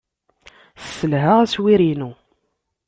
[0.87, 2.11] Sselhaɣ aswir-inu.